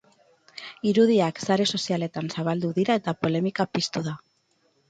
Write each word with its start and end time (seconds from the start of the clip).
Irudiak 0.91 1.41
sare 1.47 1.67
sozialetan 1.77 2.31
zabaldu 2.37 2.75
dira 2.81 2.99
eta 3.03 3.15
polemika 3.27 3.71
piztu 3.79 4.05
da. 4.09 4.17